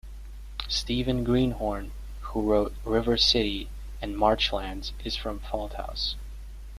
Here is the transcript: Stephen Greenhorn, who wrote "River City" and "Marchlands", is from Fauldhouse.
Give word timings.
Stephen 0.67 1.23
Greenhorn, 1.23 1.91
who 2.21 2.41
wrote 2.41 2.73
"River 2.83 3.17
City" 3.17 3.69
and 4.01 4.17
"Marchlands", 4.17 4.93
is 5.03 5.15
from 5.15 5.39
Fauldhouse. 5.39 6.15